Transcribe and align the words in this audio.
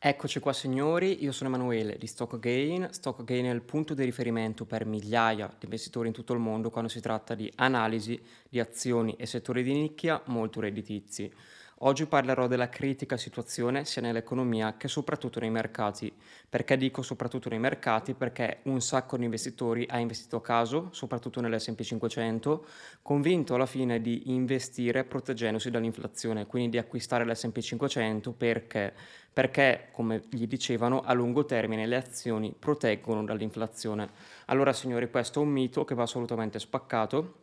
Eccoci 0.00 0.38
qua 0.38 0.52
signori, 0.52 1.24
io 1.24 1.32
sono 1.32 1.48
Emanuele 1.48 1.98
di 1.98 2.06
Stock 2.06 2.38
Gain. 2.38 2.86
Stock 2.92 3.24
Gain 3.24 3.46
è 3.46 3.50
il 3.50 3.62
punto 3.62 3.94
di 3.94 4.04
riferimento 4.04 4.64
per 4.64 4.86
migliaia 4.86 5.48
di 5.48 5.64
investitori 5.64 6.06
in 6.06 6.14
tutto 6.14 6.32
il 6.34 6.38
mondo 6.38 6.70
quando 6.70 6.88
si 6.88 7.00
tratta 7.00 7.34
di 7.34 7.50
analisi 7.56 8.16
di 8.48 8.60
azioni 8.60 9.16
e 9.18 9.26
settori 9.26 9.64
di 9.64 9.72
nicchia 9.72 10.22
molto 10.26 10.60
redditizi. 10.60 11.28
Oggi 11.82 12.06
parlerò 12.06 12.48
della 12.48 12.68
critica 12.68 13.16
situazione 13.16 13.84
sia 13.84 14.02
nell'economia 14.02 14.76
che 14.76 14.88
soprattutto 14.88 15.38
nei 15.38 15.50
mercati. 15.50 16.12
Perché 16.48 16.76
dico 16.76 17.02
soprattutto 17.02 17.48
nei 17.48 17.60
mercati? 17.60 18.14
Perché 18.14 18.60
un 18.64 18.80
sacco 18.80 19.16
di 19.16 19.22
investitori 19.24 19.86
ha 19.88 19.98
investito 19.98 20.36
a 20.36 20.42
caso, 20.42 20.88
soprattutto 20.90 21.40
nell'S&P 21.40 21.80
500, 21.80 22.66
convinto 23.02 23.54
alla 23.54 23.66
fine 23.66 24.00
di 24.00 24.30
investire 24.32 25.04
proteggendosi 25.04 25.70
dall'inflazione, 25.70 26.46
quindi 26.46 26.70
di 26.70 26.78
acquistare 26.78 27.24
l'S&P 27.24 27.60
500 27.60 28.32
perché? 28.32 28.94
Perché, 29.38 29.90
come 29.92 30.24
gli 30.30 30.48
dicevano, 30.48 31.00
a 31.00 31.12
lungo 31.12 31.44
termine 31.44 31.86
le 31.86 31.94
azioni 31.94 32.52
proteggono 32.58 33.22
dall'inflazione. 33.22 34.10
Allora 34.46 34.72
signori, 34.72 35.08
questo 35.10 35.38
è 35.38 35.44
un 35.44 35.50
mito 35.50 35.84
che 35.84 35.94
va 35.94 36.02
assolutamente 36.02 36.58
spaccato 36.58 37.34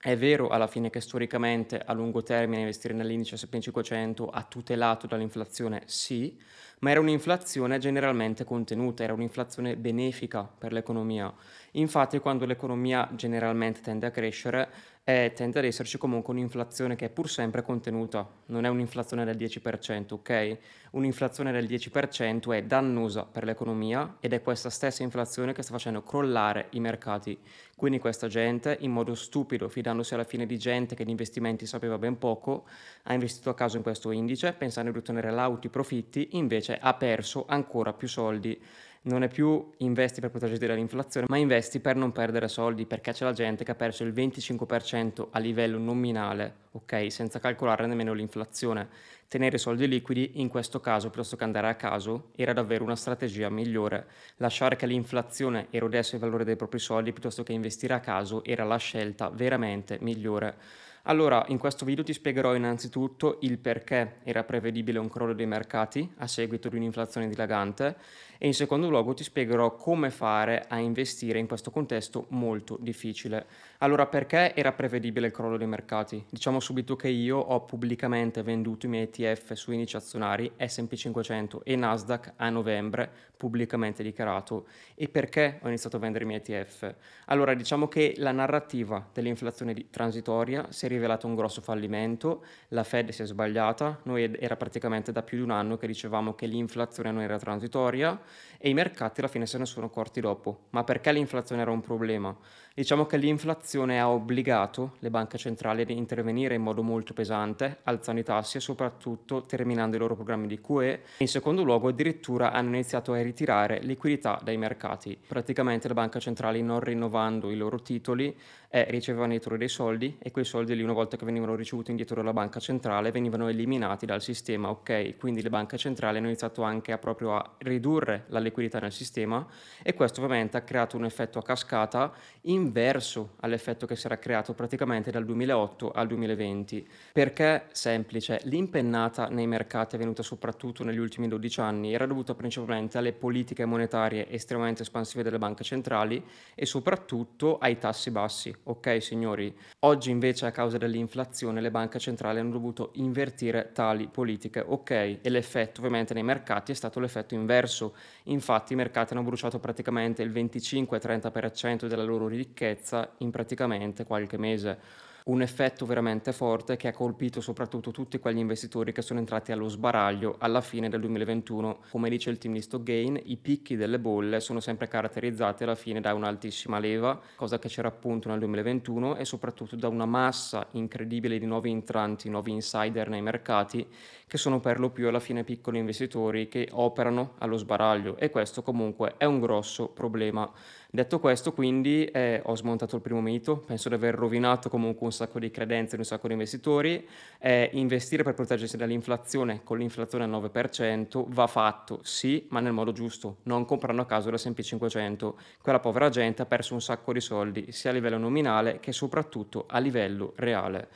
è 0.00 0.16
vero 0.16 0.48
alla 0.48 0.66
fine 0.68 0.90
che 0.90 1.00
storicamente 1.00 1.80
a 1.80 1.92
lungo 1.92 2.22
termine 2.22 2.60
investire 2.60 2.94
nell'indice 2.94 3.36
S&P 3.36 3.58
500 3.58 4.28
ha 4.28 4.44
tutelato 4.44 5.08
dall'inflazione? 5.08 5.82
Sì, 5.86 6.38
ma 6.80 6.90
era 6.90 7.00
un'inflazione 7.00 7.78
generalmente 7.78 8.44
contenuta, 8.44 9.02
era 9.02 9.12
un'inflazione 9.14 9.74
benefica 9.76 10.42
per 10.44 10.72
l'economia. 10.72 11.34
Infatti 11.72 12.20
quando 12.20 12.44
l'economia 12.44 13.08
generalmente 13.16 13.80
tende 13.80 14.06
a 14.06 14.10
crescere 14.12 14.68
eh, 15.08 15.32
tende 15.34 15.58
ad 15.58 15.64
esserci 15.64 15.96
comunque 15.96 16.34
un'inflazione 16.34 16.94
che 16.94 17.06
è 17.06 17.08
pur 17.08 17.30
sempre 17.30 17.62
contenuta, 17.62 18.28
non 18.48 18.66
è 18.66 18.68
un'inflazione 18.68 19.24
del 19.24 19.38
10%, 19.38 20.12
ok? 20.12 20.58
Un'inflazione 20.90 21.50
del 21.50 21.64
10% 21.64 22.52
è 22.52 22.62
dannosa 22.64 23.24
per 23.24 23.44
l'economia 23.44 24.18
ed 24.20 24.34
è 24.34 24.42
questa 24.42 24.68
stessa 24.68 25.02
inflazione 25.02 25.54
che 25.54 25.62
sta 25.62 25.72
facendo 25.72 26.02
crollare 26.02 26.66
i 26.72 26.80
mercati. 26.80 27.38
Quindi 27.74 27.98
questa 27.98 28.28
gente, 28.28 28.76
in 28.80 28.90
modo 28.90 29.14
stupido, 29.14 29.70
fidandosi 29.70 30.12
alla 30.12 30.24
fine 30.24 30.44
di 30.44 30.58
gente 30.58 30.94
che 30.94 31.06
di 31.06 31.10
investimenti 31.10 31.64
sapeva 31.64 31.96
ben 31.96 32.18
poco, 32.18 32.66
ha 33.04 33.14
investito 33.14 33.48
a 33.48 33.54
caso 33.54 33.78
in 33.78 33.82
questo 33.82 34.10
indice 34.10 34.52
pensando 34.52 34.90
di 34.90 34.98
ottenere 34.98 35.30
lauti 35.30 35.70
profitti, 35.70 36.28
invece 36.32 36.76
ha 36.78 36.92
perso 36.92 37.46
ancora 37.48 37.94
più 37.94 38.08
soldi 38.08 38.60
non 39.02 39.22
è 39.22 39.28
più 39.28 39.70
investi 39.78 40.20
per 40.20 40.30
proteggerti 40.30 40.66
dall'inflazione, 40.66 41.26
ma 41.28 41.36
investi 41.36 41.80
per 41.80 41.96
non 41.96 42.12
perdere 42.12 42.48
soldi, 42.48 42.86
perché 42.86 43.12
c'è 43.12 43.24
la 43.24 43.32
gente 43.32 43.64
che 43.64 43.70
ha 43.70 43.74
perso 43.74 44.04
il 44.04 44.12
25% 44.12 45.28
a 45.30 45.38
livello 45.38 45.78
nominale, 45.78 46.54
ok, 46.72 47.10
senza 47.10 47.38
calcolare 47.38 47.86
nemmeno 47.86 48.12
l'inflazione. 48.12 48.88
Tenere 49.28 49.58
soldi 49.58 49.86
liquidi, 49.86 50.40
in 50.40 50.48
questo 50.48 50.80
caso, 50.80 51.10
piuttosto 51.10 51.36
che 51.36 51.44
andare 51.44 51.68
a 51.68 51.74
caso, 51.74 52.30
era 52.34 52.52
davvero 52.54 52.84
una 52.84 52.96
strategia 52.96 53.50
migliore. 53.50 54.06
Lasciare 54.36 54.76
che 54.76 54.86
l'inflazione 54.86 55.66
erodesse 55.70 56.16
il 56.16 56.22
valore 56.22 56.44
dei 56.44 56.56
propri 56.56 56.78
soldi 56.78 57.12
piuttosto 57.12 57.42
che 57.42 57.52
investire 57.52 57.92
a 57.92 58.00
caso 58.00 58.42
era 58.42 58.64
la 58.64 58.78
scelta 58.78 59.28
veramente 59.28 59.98
migliore. 60.00 60.86
Allora, 61.08 61.42
in 61.48 61.56
questo 61.56 61.86
video 61.86 62.04
ti 62.04 62.12
spiegherò 62.12 62.54
innanzitutto 62.54 63.38
il 63.40 63.56
perché 63.56 64.16
era 64.24 64.44
prevedibile 64.44 64.98
un 64.98 65.08
crollo 65.08 65.32
dei 65.32 65.46
mercati 65.46 66.06
a 66.18 66.26
seguito 66.26 66.68
di 66.68 66.76
un'inflazione 66.76 67.28
dilagante 67.28 67.96
e 68.36 68.46
in 68.46 68.52
secondo 68.54 68.90
luogo 68.90 69.14
ti 69.14 69.24
spiegherò 69.24 69.74
come 69.74 70.10
fare 70.10 70.66
a 70.68 70.78
investire 70.78 71.38
in 71.38 71.48
questo 71.48 71.70
contesto 71.70 72.26
molto 72.28 72.76
difficile. 72.78 73.46
Allora, 73.78 74.06
perché 74.06 74.54
era 74.54 74.72
prevedibile 74.72 75.26
il 75.26 75.32
crollo 75.32 75.56
dei 75.56 75.66
mercati? 75.66 76.24
Diciamo 76.28 76.60
subito 76.60 76.94
che 76.94 77.08
io 77.08 77.38
ho 77.38 77.64
pubblicamente 77.64 78.42
venduto 78.42 78.84
i 78.84 78.90
miei 78.90 79.04
ETF 79.10 79.54
su 79.54 79.72
indici 79.72 79.96
azionari 79.96 80.52
S&P 80.56 80.94
500 80.94 81.64
e 81.64 81.74
Nasdaq 81.74 82.34
a 82.36 82.50
novembre, 82.50 83.10
pubblicamente 83.36 84.02
dichiarato. 84.02 84.66
E 84.94 85.08
perché 85.08 85.58
ho 85.62 85.68
iniziato 85.68 85.96
a 85.96 86.00
vendere 86.00 86.24
i 86.24 86.26
miei 86.26 86.40
ETF? 86.40 86.94
Allora, 87.26 87.54
diciamo 87.54 87.88
che 87.88 88.14
la 88.18 88.32
narrativa 88.32 89.08
dell'inflazione 89.12 89.74
transitoria 89.90 90.66
si 90.70 90.86
è 90.86 90.88
rivelato 90.98 91.26
un 91.26 91.34
grosso 91.34 91.62
fallimento, 91.62 92.44
la 92.68 92.84
Fed 92.84 93.10
si 93.10 93.22
è 93.22 93.24
sbagliata, 93.24 94.00
noi 94.02 94.36
era 94.38 94.56
praticamente 94.56 95.12
da 95.12 95.22
più 95.22 95.38
di 95.38 95.42
un 95.42 95.50
anno 95.50 95.76
che 95.76 95.86
dicevamo 95.86 96.34
che 96.34 96.46
l'inflazione 96.46 97.10
non 97.10 97.22
era 97.22 97.38
transitoria 97.38 98.20
e 98.58 98.68
i 98.68 98.74
mercati 98.74 99.20
alla 99.20 99.28
fine 99.28 99.46
se 99.46 99.56
ne 99.58 99.64
sono 99.64 99.86
accorti 99.86 100.20
dopo. 100.20 100.66
Ma 100.70 100.84
perché 100.84 101.12
l'inflazione 101.12 101.62
era 101.62 101.70
un 101.70 101.80
problema? 101.80 102.36
Diciamo 102.74 103.06
che 103.06 103.16
l'inflazione 103.16 103.98
ha 103.98 104.08
obbligato 104.08 104.94
le 105.00 105.10
banche 105.10 105.36
centrali 105.36 105.82
ad 105.82 105.90
intervenire 105.90 106.54
in 106.54 106.62
modo 106.62 106.82
molto 106.82 107.12
pesante, 107.12 107.78
alzando 107.82 108.20
i 108.20 108.24
tassi 108.24 108.58
e 108.58 108.60
soprattutto 108.60 109.46
terminando 109.46 109.96
i 109.96 109.98
loro 109.98 110.14
programmi 110.14 110.46
di 110.46 110.60
QE. 110.60 111.00
In 111.18 111.26
secondo 111.26 111.64
luogo 111.64 111.88
addirittura 111.88 112.52
hanno 112.52 112.68
iniziato 112.68 113.12
a 113.12 113.22
ritirare 113.22 113.80
liquidità 113.80 114.38
dai 114.42 114.56
mercati. 114.56 115.18
Praticamente 115.26 115.88
le 115.88 115.94
banche 115.94 116.20
centrali 116.20 116.62
non 116.62 116.78
rinnovando 116.78 117.50
i 117.50 117.56
loro 117.56 117.82
titoli 117.82 118.36
eh, 118.70 118.84
ricevevano 118.90 119.32
indietro 119.32 119.56
dei 119.56 119.68
soldi 119.68 120.16
e 120.18 120.30
quei 120.30 120.44
soldi 120.44 120.74
lì 120.76 120.82
una 120.88 120.96
volta 120.96 121.16
che 121.16 121.24
venivano 121.24 121.54
ricevuti 121.54 121.90
indietro 121.90 122.16
dalla 122.16 122.32
banca 122.32 122.60
centrale 122.60 123.10
venivano 123.10 123.48
eliminati 123.48 124.06
dal 124.06 124.22
sistema, 124.22 124.70
ok? 124.70 125.16
Quindi 125.18 125.42
le 125.42 125.50
banche 125.50 125.76
centrali 125.76 126.18
hanno 126.18 126.28
iniziato 126.28 126.62
anche 126.62 126.92
a 126.92 126.98
proprio 126.98 127.34
a 127.34 127.56
ridurre 127.58 128.24
la 128.28 128.38
liquidità 128.38 128.78
nel 128.78 128.92
sistema 128.92 129.46
e 129.82 129.94
questo 129.94 130.22
ovviamente 130.22 130.56
ha 130.56 130.62
creato 130.62 130.96
un 130.96 131.04
effetto 131.04 131.38
a 131.38 131.42
cascata 131.42 132.12
inverso 132.42 133.34
all'effetto 133.40 133.86
che 133.86 133.96
si 133.96 134.06
era 134.06 134.18
creato 134.18 134.54
praticamente 134.54 135.10
dal 135.10 135.24
2008 135.24 135.90
al 135.90 136.06
2020. 136.06 136.88
Perché? 137.12 137.66
Semplice, 137.72 138.40
l'impennata 138.44 139.28
nei 139.28 139.46
mercati 139.46 139.96
è 139.96 139.98
venuta 139.98 140.22
soprattutto 140.22 140.84
negli 140.84 140.98
ultimi 140.98 141.28
12 141.28 141.60
anni, 141.60 141.92
era 141.92 142.06
dovuta 142.06 142.34
principalmente 142.34 142.98
alle 142.98 143.12
politiche 143.12 143.64
monetarie 143.64 144.30
estremamente 144.30 144.82
espansive 144.82 145.22
delle 145.22 145.38
banche 145.38 145.64
centrali 145.64 146.24
e 146.54 146.66
soprattutto 146.66 147.58
ai 147.58 147.78
tassi 147.78 148.10
bassi. 148.10 148.54
Ok 148.64 149.02
signori, 149.02 149.54
oggi 149.80 150.10
invece 150.10 150.46
a 150.46 150.50
causa 150.50 150.67
dell'inflazione 150.76 151.62
le 151.62 151.70
banche 151.70 151.98
centrali 151.98 152.40
hanno 152.40 152.50
dovuto 152.50 152.90
invertire 152.94 153.70
tali 153.72 154.08
politiche. 154.08 154.60
Ok, 154.60 154.90
e 154.90 155.20
l'effetto 155.22 155.80
ovviamente 155.80 156.12
nei 156.12 156.22
mercati 156.22 156.72
è 156.72 156.74
stato 156.74 157.00
l'effetto 157.00 157.34
inverso. 157.34 157.94
Infatti 158.24 158.74
i 158.74 158.76
mercati 158.76 159.14
hanno 159.14 159.22
bruciato 159.22 159.58
praticamente 159.58 160.22
il 160.22 160.30
25-30% 160.30 161.86
della 161.86 162.04
loro 162.04 162.28
ricchezza 162.28 163.14
in 163.18 163.30
praticamente 163.30 164.04
qualche 164.04 164.36
mese 164.36 165.06
un 165.28 165.42
effetto 165.42 165.84
veramente 165.84 166.32
forte 166.32 166.76
che 166.76 166.88
ha 166.88 166.92
colpito 166.92 167.40
soprattutto 167.40 167.90
tutti 167.90 168.18
quegli 168.18 168.38
investitori 168.38 168.92
che 168.92 169.02
sono 169.02 169.18
entrati 169.18 169.52
allo 169.52 169.68
sbaraglio 169.68 170.36
alla 170.38 170.62
fine 170.62 170.88
del 170.88 171.00
2021. 171.00 171.80
Come 171.90 172.08
dice 172.08 172.30
il 172.30 172.38
team 172.38 172.54
di 172.54 172.62
Stockgain, 172.62 173.20
i 173.24 173.36
picchi 173.36 173.76
delle 173.76 173.98
bolle 173.98 174.40
sono 174.40 174.60
sempre 174.60 174.88
caratterizzati 174.88 175.64
alla 175.64 175.74
fine 175.74 176.00
da 176.00 176.14
un'altissima 176.14 176.78
leva, 176.78 177.20
cosa 177.36 177.58
che 177.58 177.68
c'era 177.68 177.88
appunto 177.88 178.28
nel 178.30 178.38
2021, 178.38 179.16
e 179.16 179.24
soprattutto 179.26 179.76
da 179.76 179.88
una 179.88 180.06
massa 180.06 180.66
incredibile 180.72 181.38
di 181.38 181.46
nuovi 181.46 181.70
entranti, 181.70 182.30
nuovi 182.30 182.52
insider 182.52 183.10
nei 183.10 183.22
mercati, 183.22 183.86
che 184.26 184.38
sono 184.38 184.60
per 184.60 184.78
lo 184.78 184.90
più 184.90 185.08
alla 185.08 185.20
fine 185.20 185.44
piccoli 185.44 185.78
investitori 185.78 186.48
che 186.48 186.68
operano 186.72 187.34
allo 187.38 187.56
sbaraglio 187.56 188.16
e 188.16 188.30
questo 188.30 188.62
comunque 188.62 189.14
è 189.18 189.24
un 189.24 189.40
grosso 189.40 189.88
problema. 189.88 190.50
Detto 190.90 191.20
questo, 191.20 191.52
quindi, 191.52 192.06
eh, 192.06 192.40
ho 192.42 192.56
smontato 192.56 192.96
il 192.96 193.02
primo 193.02 193.20
mito, 193.20 193.58
penso 193.58 193.90
di 193.90 193.94
aver 193.94 194.14
rovinato 194.14 194.70
comunque 194.70 195.04
un 195.04 195.12
sacco 195.12 195.38
di 195.38 195.50
credenze 195.50 195.96
di 195.96 196.00
un 196.00 196.06
sacco 196.06 196.28
di 196.28 196.32
investitori. 196.32 197.06
Eh, 197.38 197.68
investire 197.74 198.22
per 198.22 198.32
proteggersi 198.32 198.78
dall'inflazione 198.78 199.60
con 199.64 199.76
l'inflazione 199.76 200.24
al 200.24 200.30
9% 200.30 201.26
va 201.28 201.46
fatto, 201.46 202.00
sì, 202.04 202.46
ma 202.48 202.60
nel 202.60 202.72
modo 202.72 202.92
giusto, 202.92 203.36
non 203.42 203.66
comprando 203.66 204.00
a 204.00 204.06
caso 204.06 204.30
l'S&P 204.30 204.62
500. 204.62 205.38
Quella 205.60 205.78
povera 205.78 206.08
gente 206.08 206.40
ha 206.40 206.46
perso 206.46 206.72
un 206.72 206.80
sacco 206.80 207.12
di 207.12 207.20
soldi, 207.20 207.70
sia 207.70 207.90
a 207.90 207.92
livello 207.92 208.16
nominale 208.16 208.80
che 208.80 208.92
soprattutto 208.92 209.66
a 209.68 209.78
livello 209.80 210.32
reale. 210.36 210.88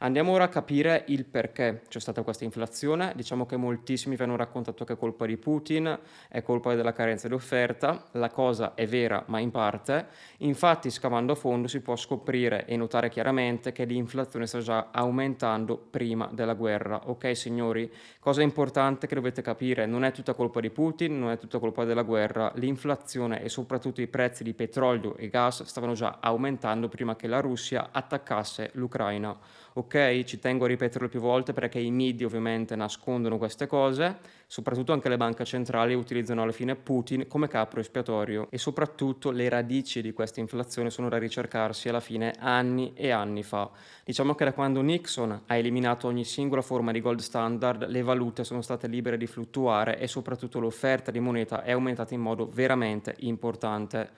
Andiamo 0.00 0.30
ora 0.30 0.44
a 0.44 0.48
capire 0.48 1.02
il 1.08 1.24
perché 1.24 1.82
c'è 1.88 1.98
stata 1.98 2.22
questa 2.22 2.44
inflazione. 2.44 3.12
Diciamo 3.16 3.46
che 3.46 3.56
moltissimi 3.56 4.14
vi 4.14 4.22
hanno 4.22 4.36
raccontato 4.36 4.84
che 4.84 4.92
è 4.92 4.96
colpa 4.96 5.26
di 5.26 5.36
Putin, 5.36 5.98
è 6.28 6.40
colpa 6.40 6.76
della 6.76 6.92
carenza 6.92 7.26
di 7.26 7.34
offerta. 7.34 8.04
La 8.12 8.30
cosa 8.30 8.74
è 8.74 8.86
vera, 8.86 9.24
ma 9.26 9.40
in 9.40 9.50
parte. 9.50 10.06
Infatti, 10.38 10.90
scavando 10.90 11.32
a 11.32 11.34
fondo 11.34 11.66
si 11.66 11.80
può 11.80 11.96
scoprire 11.96 12.64
e 12.66 12.76
notare 12.76 13.08
chiaramente 13.08 13.72
che 13.72 13.84
l'inflazione 13.86 14.46
sta 14.46 14.60
già 14.60 14.90
aumentando 14.92 15.76
prima 15.76 16.28
della 16.32 16.54
guerra. 16.54 17.00
Ok, 17.06 17.36
signori? 17.36 17.90
Cosa 18.20 18.42
importante 18.42 19.08
che 19.08 19.16
dovete 19.16 19.42
capire, 19.42 19.84
non 19.86 20.04
è 20.04 20.12
tutta 20.12 20.32
colpa 20.32 20.60
di 20.60 20.70
Putin, 20.70 21.18
non 21.18 21.30
è 21.30 21.38
tutta 21.38 21.58
colpa 21.58 21.82
della 21.84 22.02
guerra. 22.02 22.52
L'inflazione 22.54 23.42
e 23.42 23.48
soprattutto 23.48 24.00
i 24.00 24.06
prezzi 24.06 24.44
di 24.44 24.54
petrolio 24.54 25.16
e 25.16 25.28
gas 25.28 25.64
stavano 25.64 25.94
già 25.94 26.18
aumentando 26.20 26.88
prima 26.88 27.16
che 27.16 27.26
la 27.26 27.40
Russia 27.40 27.88
attaccasse 27.90 28.70
l'Ucraina. 28.74 29.36
Ok? 29.74 29.87
Ok? 29.88 30.22
Ci 30.22 30.38
tengo 30.38 30.66
a 30.66 30.68
ripeterlo 30.68 31.08
più 31.08 31.18
volte 31.18 31.54
perché 31.54 31.78
i 31.78 31.90
media 31.90 32.26
ovviamente 32.26 32.76
nascondono 32.76 33.38
queste 33.38 33.66
cose, 33.66 34.18
soprattutto 34.46 34.92
anche 34.92 35.08
le 35.08 35.16
banche 35.16 35.44
centrali 35.44 35.94
utilizzano 35.94 36.42
alla 36.42 36.52
fine 36.52 36.76
Putin 36.76 37.26
come 37.26 37.48
capro 37.48 37.80
espiatorio 37.80 38.48
e 38.50 38.58
soprattutto 38.58 39.30
le 39.30 39.48
radici 39.48 40.02
di 40.02 40.12
questa 40.12 40.40
inflazione 40.40 40.90
sono 40.90 41.08
da 41.08 41.16
ricercarsi 41.16 41.88
alla 41.88 42.00
fine 42.00 42.34
anni 42.38 42.92
e 42.94 43.10
anni 43.10 43.42
fa. 43.42 43.70
Diciamo 44.04 44.34
che 44.34 44.44
da 44.44 44.52
quando 44.52 44.82
Nixon 44.82 45.42
ha 45.46 45.56
eliminato 45.56 46.06
ogni 46.06 46.24
singola 46.24 46.60
forma 46.60 46.92
di 46.92 47.00
gold 47.00 47.20
standard, 47.20 47.88
le 47.88 48.02
valute 48.02 48.44
sono 48.44 48.60
state 48.60 48.86
libere 48.88 49.16
di 49.16 49.26
fluttuare 49.26 49.98
e 49.98 50.06
soprattutto 50.06 50.60
l'offerta 50.60 51.10
di 51.10 51.18
moneta 51.18 51.62
è 51.62 51.72
aumentata 51.72 52.12
in 52.12 52.20
modo 52.20 52.48
veramente 52.52 53.14
importante. 53.20 54.10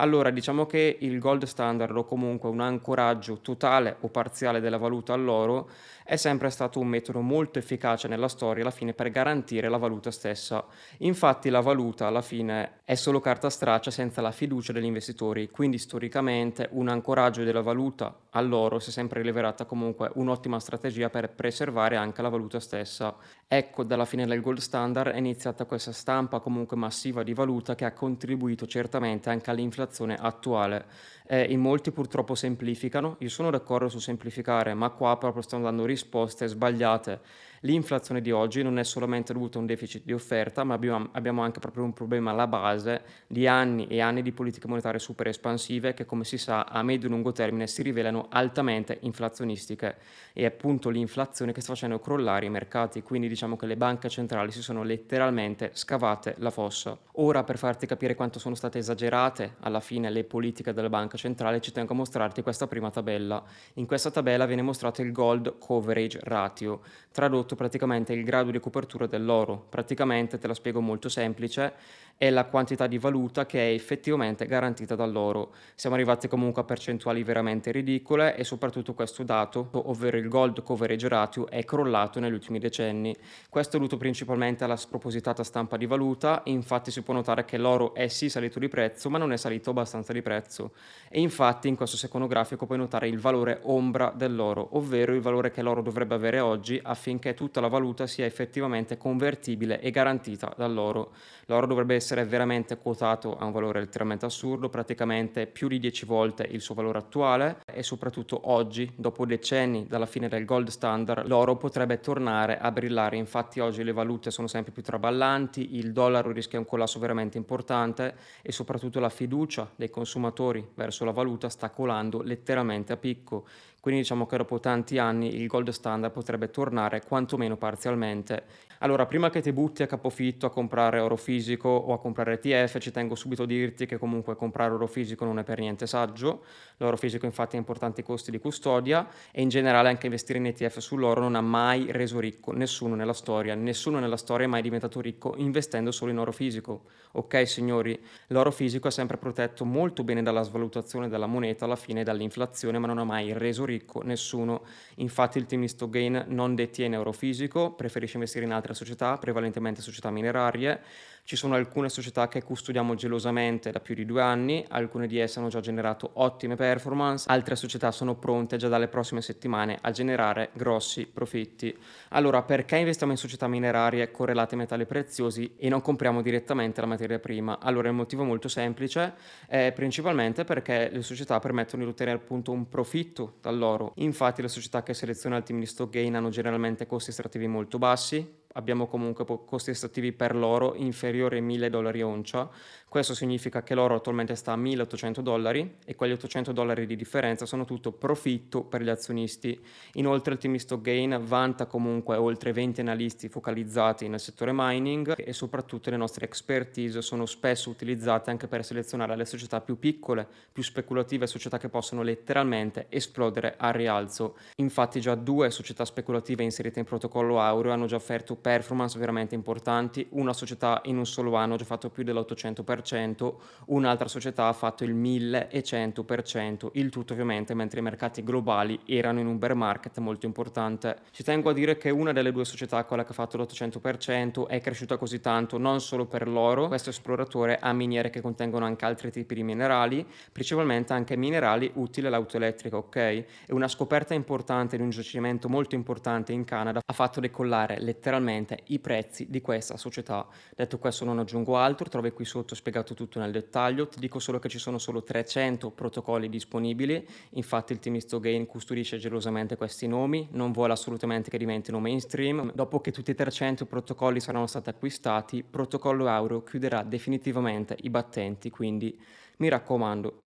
Allora, 0.00 0.30
diciamo 0.30 0.64
che 0.64 0.96
il 1.00 1.18
gold 1.18 1.42
standard 1.42 1.96
o 1.96 2.04
comunque 2.04 2.48
un 2.48 2.60
ancoraggio 2.60 3.38
totale 3.40 3.96
o 4.00 4.08
parziale 4.08 4.60
della 4.60 4.76
valuta 4.76 5.12
all'oro 5.18 5.68
è 6.08 6.16
sempre 6.16 6.48
stato 6.48 6.80
un 6.80 6.86
metodo 6.86 7.20
molto 7.20 7.58
efficace 7.58 8.08
nella 8.08 8.28
storia 8.28 8.62
alla 8.62 8.70
fine 8.70 8.94
per 8.94 9.10
garantire 9.10 9.68
la 9.68 9.76
valuta 9.76 10.10
stessa. 10.10 10.64
Infatti 11.00 11.50
la 11.50 11.60
valuta 11.60 12.06
alla 12.06 12.22
fine 12.22 12.80
è 12.84 12.94
solo 12.94 13.20
carta 13.20 13.50
straccia 13.50 13.90
senza 13.90 14.22
la 14.22 14.30
fiducia 14.30 14.72
degli 14.72 14.86
investitori, 14.86 15.50
quindi 15.50 15.76
storicamente 15.76 16.68
un 16.72 16.88
ancoraggio 16.88 17.44
della 17.44 17.60
valuta 17.60 18.20
all'oro 18.30 18.78
si 18.78 18.88
è 18.88 18.92
sempre 18.92 19.20
rivelata 19.20 19.66
comunque 19.66 20.10
un'ottima 20.14 20.58
strategia 20.58 21.10
per 21.10 21.28
preservare 21.28 21.96
anche 21.96 22.22
la 22.22 22.30
valuta 22.30 22.58
stessa. 22.58 23.14
Ecco, 23.46 23.84
dalla 23.84 24.06
fine 24.06 24.24
del 24.24 24.40
gold 24.40 24.60
standard 24.60 25.12
è 25.12 25.18
iniziata 25.18 25.66
questa 25.66 25.92
stampa 25.92 26.40
comunque 26.40 26.78
massiva 26.78 27.22
di 27.22 27.34
valuta 27.34 27.74
che 27.74 27.84
ha 27.84 27.92
contribuito 27.92 28.66
certamente 28.66 29.28
anche 29.28 29.50
all'inflazione 29.50 30.14
attuale. 30.14 30.86
Eh, 31.30 31.52
in 31.52 31.60
molti 31.60 31.90
purtroppo 31.90 32.34
semplificano, 32.34 33.16
io 33.18 33.28
sono 33.28 33.50
d'accordo 33.50 33.90
su 33.90 33.98
semplificare, 33.98 34.72
ma 34.72 34.88
qua 34.88 35.18
proprio 35.18 35.42
stanno 35.42 35.64
dando 35.64 35.84
risposte 35.84 36.46
sbagliate. 36.46 37.20
L'inflazione 37.62 38.20
di 38.20 38.30
oggi 38.30 38.62
non 38.62 38.78
è 38.78 38.84
solamente 38.84 39.32
dovuta 39.32 39.58
a 39.58 39.60
un 39.60 39.66
deficit 39.66 40.04
di 40.04 40.12
offerta, 40.12 40.62
ma 40.64 40.74
abbiamo, 40.74 41.08
abbiamo 41.12 41.42
anche 41.42 41.58
proprio 41.58 41.84
un 41.84 41.92
problema 41.92 42.30
alla 42.30 42.46
base 42.46 43.02
di 43.26 43.46
anni 43.46 43.86
e 43.88 44.00
anni 44.00 44.22
di 44.22 44.32
politiche 44.32 44.68
monetarie 44.68 45.00
super 45.00 45.26
espansive 45.26 45.94
che, 45.94 46.06
come 46.06 46.24
si 46.24 46.38
sa, 46.38 46.64
a 46.64 46.82
medio 46.82 47.08
e 47.08 47.10
lungo 47.10 47.32
termine 47.32 47.66
si 47.66 47.82
rivelano 47.82 48.26
altamente 48.30 48.98
inflazionistiche. 49.02 49.96
E 50.32 50.42
è 50.42 50.44
appunto 50.44 50.88
l'inflazione 50.88 51.52
che 51.52 51.60
sta 51.60 51.72
facendo 51.72 51.98
crollare 51.98 52.46
i 52.46 52.50
mercati, 52.50 53.02
quindi 53.02 53.28
diciamo 53.28 53.56
che 53.56 53.66
le 53.66 53.76
banche 53.76 54.08
centrali 54.08 54.52
si 54.52 54.62
sono 54.62 54.82
letteralmente 54.82 55.70
scavate 55.72 56.36
la 56.38 56.50
fossa. 56.50 56.96
Ora, 57.14 57.42
per 57.42 57.58
farti 57.58 57.86
capire 57.86 58.14
quanto 58.14 58.38
sono 58.38 58.54
state 58.54 58.78
esagerate 58.78 59.56
alla 59.60 59.80
fine 59.80 60.10
le 60.10 60.22
politiche 60.22 60.72
della 60.72 60.88
banca 60.88 61.16
centrale, 61.16 61.60
ci 61.60 61.72
tengo 61.72 61.92
a 61.92 61.96
mostrarti 61.96 62.42
questa 62.42 62.68
prima 62.68 62.90
tabella. 62.90 63.42
In 63.74 63.86
questa 63.86 64.10
tabella 64.10 64.46
viene 64.46 64.62
mostrato 64.62 65.02
il 65.02 65.10
gold 65.10 65.58
coverage 65.58 66.20
ratio, 66.22 66.82
tradotto 67.10 67.47
praticamente 67.54 68.12
il 68.12 68.24
grado 68.24 68.50
di 68.50 68.60
copertura 68.60 69.06
dell'oro. 69.06 69.66
Praticamente, 69.68 70.38
te 70.38 70.46
la 70.46 70.54
spiego 70.54 70.80
molto 70.80 71.08
semplice, 71.08 71.72
è 72.18 72.30
la 72.30 72.46
quantità 72.46 72.88
di 72.88 72.98
valuta 72.98 73.46
che 73.46 73.70
è 73.70 73.72
effettivamente 73.72 74.44
garantita 74.46 74.96
dall'oro. 74.96 75.52
Siamo 75.76 75.94
arrivati 75.94 76.26
comunque 76.26 76.62
a 76.62 76.64
percentuali 76.64 77.22
veramente 77.22 77.70
ridicole 77.70 78.34
e 78.34 78.42
soprattutto 78.42 78.92
questo 78.92 79.22
dato, 79.22 79.68
ovvero 79.72 80.16
il 80.16 80.28
gold 80.28 80.64
coverage 80.64 81.06
ratio, 81.06 81.48
è 81.48 81.64
crollato 81.64 82.18
negli 82.18 82.32
ultimi 82.32 82.58
decenni. 82.58 83.14
Questo 83.48 83.76
è 83.76 83.78
dovuto 83.78 83.96
principalmente 83.96 84.64
alla 84.64 84.74
spropositata 84.74 85.44
stampa 85.44 85.76
di 85.76 85.86
valuta, 85.86 86.42
infatti 86.46 86.90
si 86.90 87.02
può 87.02 87.14
notare 87.14 87.44
che 87.44 87.56
l'oro 87.56 87.94
è 87.94 88.08
sì 88.08 88.28
salito 88.28 88.58
di 88.58 88.66
prezzo, 88.66 89.08
ma 89.10 89.18
non 89.18 89.32
è 89.32 89.36
salito 89.36 89.70
abbastanza 89.70 90.12
di 90.12 90.20
prezzo. 90.20 90.72
E 91.08 91.20
infatti 91.20 91.68
in 91.68 91.76
questo 91.76 91.96
secondo 91.96 92.26
grafico 92.26 92.66
puoi 92.66 92.78
notare 92.78 93.06
il 93.06 93.20
valore 93.20 93.60
ombra 93.62 94.12
dell'oro, 94.12 94.70
ovvero 94.72 95.14
il 95.14 95.20
valore 95.20 95.52
che 95.52 95.62
l'oro 95.62 95.82
dovrebbe 95.82 96.16
avere 96.16 96.40
oggi 96.40 96.80
affinché 96.82 97.34
tutta 97.34 97.60
la 97.60 97.68
valuta 97.68 98.08
sia 98.08 98.24
effettivamente 98.24 98.96
convertibile 98.96 99.80
e 99.80 99.92
garantita 99.92 100.52
dall'oro. 100.56 101.12
L'oro 101.46 101.66
dovrebbe 101.66 101.94
essere 101.94 102.07
essere 102.08 102.24
veramente 102.24 102.78
quotato 102.78 103.36
a 103.36 103.44
un 103.44 103.52
valore 103.52 103.80
letteralmente 103.80 104.24
assurdo, 104.24 104.70
praticamente 104.70 105.46
più 105.46 105.68
di 105.68 105.78
10 105.78 106.06
volte 106.06 106.42
il 106.50 106.62
suo 106.62 106.74
valore 106.74 106.96
attuale 106.96 107.58
e 107.70 107.82
soprattutto 107.82 108.40
oggi, 108.50 108.90
dopo 108.96 109.26
decenni 109.26 109.86
dalla 109.86 110.06
fine 110.06 110.26
del 110.26 110.46
gold 110.46 110.68
standard, 110.68 111.26
l'oro 111.26 111.56
potrebbe 111.56 112.00
tornare 112.00 112.58
a 112.58 112.70
brillare. 112.70 113.18
Infatti 113.18 113.60
oggi 113.60 113.84
le 113.84 113.92
valute 113.92 114.30
sono 114.30 114.46
sempre 114.46 114.72
più 114.72 114.82
traballanti, 114.82 115.76
il 115.76 115.92
dollaro 115.92 116.32
rischia 116.32 116.58
un 116.58 116.64
collasso 116.64 116.98
veramente 116.98 117.36
importante 117.36 118.14
e 118.40 118.52
soprattutto 118.52 119.00
la 119.00 119.10
fiducia 119.10 119.70
dei 119.76 119.90
consumatori 119.90 120.66
verso 120.74 121.04
la 121.04 121.12
valuta 121.12 121.50
sta 121.50 121.68
colando 121.68 122.22
letteralmente 122.22 122.94
a 122.94 122.96
picco. 122.96 123.44
Quindi 123.80 124.00
diciamo 124.00 124.26
che 124.26 124.36
dopo 124.36 124.58
tanti 124.60 124.98
anni 124.98 125.36
il 125.36 125.46
gold 125.46 125.70
standard 125.70 126.12
potrebbe 126.12 126.50
tornare 126.50 127.02
quantomeno 127.02 127.56
parzialmente. 127.56 128.66
Allora, 128.80 129.06
prima 129.06 129.28
che 129.28 129.40
ti 129.40 129.52
butti 129.52 129.82
a 129.82 129.86
capofitto 129.86 130.46
a 130.46 130.50
comprare 130.50 131.00
oro 131.00 131.16
fisico 131.16 131.68
o 131.68 131.92
a 131.92 131.98
comprare 131.98 132.34
ETF, 132.34 132.78
ci 132.78 132.92
tengo 132.92 133.16
subito 133.16 133.42
a 133.42 133.46
dirti 133.46 133.86
che 133.86 133.98
comunque 133.98 134.36
comprare 134.36 134.72
oro 134.72 134.86
fisico 134.86 135.24
non 135.24 135.40
è 135.40 135.42
per 135.42 135.58
niente 135.58 135.86
saggio. 135.88 136.44
L'oro 136.76 136.96
fisico 136.96 137.26
infatti 137.26 137.56
ha 137.56 137.58
importanti 137.58 138.04
costi 138.04 138.30
di 138.30 138.38
custodia 138.38 139.08
e 139.32 139.42
in 139.42 139.48
generale 139.48 139.88
anche 139.88 140.06
investire 140.06 140.38
in 140.38 140.46
ETF 140.46 140.78
sull'oro 140.78 141.20
non 141.20 141.34
ha 141.34 141.40
mai 141.40 141.90
reso 141.90 142.20
ricco 142.20 142.52
nessuno 142.52 142.94
nella 142.94 143.12
storia. 143.12 143.56
Nessuno 143.56 143.98
nella 143.98 144.16
storia 144.16 144.46
è 144.46 144.48
mai 144.48 144.62
diventato 144.62 145.00
ricco 145.00 145.34
investendo 145.36 145.90
solo 145.90 146.12
in 146.12 146.18
oro 146.18 146.30
fisico. 146.30 146.82
Ok 147.12 147.48
signori, 147.48 147.98
l'oro 148.28 148.52
fisico 148.52 148.86
è 148.86 148.92
sempre 148.92 149.16
protetto 149.16 149.64
molto 149.64 150.04
bene 150.04 150.22
dalla 150.22 150.42
svalutazione 150.42 151.08
della 151.08 151.26
moneta 151.26 151.64
alla 151.64 151.74
fine 151.74 152.04
dall'inflazione, 152.04 152.78
ma 152.78 152.86
non 152.86 152.98
ha 152.98 153.04
mai 153.04 153.32
reso 153.32 153.64
ricco 153.68 154.02
nessuno. 154.02 154.64
Infatti 154.96 155.38
il 155.38 155.46
team 155.46 155.60
di 155.60 155.68
Stogain 155.68 156.24
non 156.28 156.54
detiene 156.54 156.96
oro 156.96 157.12
fisico, 157.12 157.72
preferisce 157.72 158.14
investire 158.14 158.44
in 158.44 158.52
altre 158.52 158.74
società, 158.74 159.16
prevalentemente 159.18 159.82
società 159.82 160.10
minerarie. 160.10 160.80
Ci 161.28 161.36
sono 161.36 161.56
alcune 161.56 161.90
società 161.90 162.26
che 162.26 162.42
custodiamo 162.42 162.94
gelosamente 162.94 163.70
da 163.70 163.80
più 163.80 163.94
di 163.94 164.06
due 164.06 164.22
anni, 164.22 164.64
alcune 164.70 165.06
di 165.06 165.18
esse 165.18 165.38
hanno 165.38 165.50
già 165.50 165.60
generato 165.60 166.12
ottime 166.14 166.56
performance, 166.56 167.26
altre 167.28 167.54
società 167.54 167.90
sono 167.90 168.14
pronte 168.14 168.56
già 168.56 168.68
dalle 168.68 168.88
prossime 168.88 169.20
settimane 169.20 169.76
a 169.78 169.90
generare 169.90 170.48
grossi 170.54 171.06
profitti. 171.06 171.76
Allora, 172.12 172.40
perché 172.40 172.76
investiamo 172.78 173.12
in 173.12 173.18
società 173.18 173.46
minerarie 173.46 174.10
correlate 174.10 174.54
ai 174.54 174.60
metalli 174.60 174.86
preziosi 174.86 175.52
e 175.58 175.68
non 175.68 175.82
compriamo 175.82 176.22
direttamente 176.22 176.80
la 176.80 176.86
materia 176.86 177.18
prima? 177.18 177.58
Allora, 177.60 177.88
il 177.88 177.94
motivo 177.94 178.22
è 178.22 178.26
molto 178.26 178.48
semplice, 178.48 179.12
è 179.46 179.70
principalmente 179.74 180.44
perché 180.44 180.88
le 180.90 181.02
società 181.02 181.38
permettono 181.40 181.84
di 181.84 181.90
ottenere 181.90 182.16
appunto 182.16 182.52
un 182.52 182.70
profitto 182.70 183.34
dall'oro. 183.42 183.92
Infatti 183.96 184.40
le 184.40 184.48
società 184.48 184.82
che 184.82 184.94
selezionano 184.94 185.42
il 185.42 185.46
team 185.46 185.60
di 185.60 185.66
stock 185.66 185.90
gain 185.90 186.16
hanno 186.16 186.30
generalmente 186.30 186.86
costi 186.86 187.10
estrattivi 187.10 187.46
molto 187.46 187.76
bassi, 187.76 188.46
abbiamo 188.54 188.86
comunque 188.86 189.24
costi 189.44 189.70
estrattivi 189.70 190.12
per 190.12 190.34
l'oro 190.34 190.74
inferiori 190.74 191.36
ai 191.36 191.42
1000 191.42 191.70
dollari 191.70 192.02
oncia. 192.02 192.48
Questo 192.88 193.14
significa 193.14 193.62
che 193.62 193.74
l'oro 193.74 193.96
attualmente 193.96 194.34
sta 194.34 194.52
a 194.52 194.56
1800 194.56 195.20
dollari 195.20 195.76
e 195.84 195.94
quegli 195.94 196.12
800 196.12 196.52
dollari 196.52 196.86
di 196.86 196.96
differenza 196.96 197.44
sono 197.44 197.66
tutto 197.66 197.92
profitto 197.92 198.64
per 198.64 198.82
gli 198.82 198.88
azionisti. 198.88 199.60
Inoltre 199.94 200.32
il 200.32 200.38
team 200.38 200.56
Stock 200.56 200.80
Gain 200.80 201.20
vanta 201.22 201.66
comunque 201.66 202.16
oltre 202.16 202.52
20 202.52 202.80
analisti 202.80 203.28
focalizzati 203.28 204.08
nel 204.08 204.20
settore 204.20 204.52
mining 204.54 205.14
e 205.18 205.32
soprattutto 205.34 205.90
le 205.90 205.98
nostre 205.98 206.24
expertise 206.24 207.02
sono 207.02 207.26
spesso 207.26 207.68
utilizzate 207.68 208.30
anche 208.30 208.48
per 208.48 208.64
selezionare 208.64 209.16
le 209.16 209.26
società 209.26 209.60
più 209.60 209.78
piccole, 209.78 210.26
più 210.50 210.62
speculative, 210.62 211.26
società 211.26 211.58
che 211.58 211.68
possono 211.68 212.02
letteralmente 212.02 212.86
esplodere 212.88 213.54
al 213.58 213.74
rialzo. 213.74 214.36
Infatti 214.56 215.00
già 215.00 215.14
due 215.14 215.50
società 215.50 215.84
speculative 215.84 216.42
inserite 216.42 216.78
in 216.78 216.86
protocollo 216.86 217.38
Aureo 217.38 217.72
hanno 217.72 217.86
già 217.86 217.96
offerto 217.96 218.36
performance 218.38 218.98
veramente 218.98 219.34
importanti, 219.34 220.06
una 220.10 220.32
società 220.32 220.80
in 220.84 220.96
un 220.96 221.06
solo 221.06 221.34
anno 221.34 221.54
ha 221.54 221.56
già 221.56 221.64
fatto 221.64 221.90
più 221.90 222.04
dell'800%, 222.04 223.34
un'altra 223.66 224.08
società 224.08 224.46
ha 224.46 224.52
fatto 224.52 224.84
il 224.84 224.94
1100%, 224.94 226.68
il 226.72 226.90
tutto 226.90 227.12
ovviamente 227.12 227.54
mentre 227.54 227.80
i 227.80 227.82
mercati 227.82 228.22
globali 228.22 228.80
erano 228.86 229.20
in 229.20 229.26
un 229.26 229.38
bear 229.38 229.54
market 229.54 229.98
molto 229.98 230.26
importante. 230.26 230.96
Ci 231.10 231.22
tengo 231.22 231.50
a 231.50 231.52
dire 231.52 231.76
che 231.76 231.90
una 231.90 232.12
delle 232.12 232.32
due 232.32 232.44
società, 232.44 232.84
quella 232.84 233.04
che 233.04 233.10
ha 233.10 233.14
fatto 233.14 233.36
l'800%, 233.36 234.46
è 234.46 234.60
cresciuta 234.60 234.96
così 234.96 235.20
tanto 235.20 235.58
non 235.58 235.80
solo 235.80 236.06
per 236.06 236.28
l'oro, 236.28 236.68
questo 236.68 236.90
esploratore 236.90 237.58
ha 237.60 237.72
miniere 237.72 238.10
che 238.10 238.20
contengono 238.20 238.64
anche 238.64 238.84
altri 238.84 239.10
tipi 239.10 239.34
di 239.34 239.42
minerali, 239.42 240.06
principalmente 240.30 240.92
anche 240.92 241.16
minerali 241.16 241.70
utili 241.74 242.06
all'auto 242.06 242.36
elettrica, 242.36 242.76
ok? 242.76 242.96
E 242.96 243.26
una 243.48 243.68
scoperta 243.68 244.14
importante 244.14 244.76
di 244.76 244.82
un 244.82 244.90
giacimento 244.90 245.48
molto 245.48 245.74
importante 245.74 246.32
in 246.32 246.44
Canada 246.44 246.80
ha 246.84 246.92
fatto 246.92 247.20
decollare 247.20 247.78
letteralmente 247.80 248.26
ovviamente 248.28 248.60
i 248.66 248.78
prezzi 248.78 249.26
di 249.30 249.40
questa 249.40 249.76
società. 249.76 250.26
Detto 250.54 250.78
questo 250.78 251.04
non 251.04 251.18
aggiungo 251.18 251.56
altro, 251.56 251.88
trovi 251.88 252.10
qui 252.10 252.24
sotto 252.24 252.54
spiegato 252.54 252.94
tutto 252.94 253.18
nel 253.18 253.32
dettaglio, 253.32 253.88
ti 253.88 253.98
dico 253.98 254.18
solo 254.18 254.38
che 254.38 254.48
ci 254.48 254.58
sono 254.58 254.78
solo 254.78 255.02
300 255.02 255.70
protocolli 255.70 256.28
disponibili, 256.28 257.06
infatti 257.30 257.72
il 257.72 257.78
team 257.78 257.96
Gain 257.98 258.46
custodisce 258.46 258.98
gelosamente 258.98 259.56
questi 259.56 259.86
nomi, 259.86 260.28
non 260.32 260.52
vuole 260.52 260.74
assolutamente 260.74 261.30
che 261.30 261.38
diventino 261.38 261.80
mainstream, 261.80 262.52
dopo 262.54 262.80
che 262.80 262.92
tutti 262.92 263.10
i 263.10 263.14
300 263.14 263.64
protocolli 263.66 264.20
saranno 264.20 264.46
stati 264.46 264.68
acquistati, 264.68 265.42
Protocollo 265.42 266.08
Euro 266.08 266.42
chiuderà 266.42 266.82
definitivamente 266.82 267.76
i 267.80 267.90
battenti, 267.90 268.50
quindi 268.50 268.98
mi 269.38 269.48
raccomando, 269.48 270.22